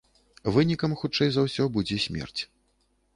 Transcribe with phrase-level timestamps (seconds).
[0.55, 2.41] Вынікам хутчэй за ўсё будзе смерць.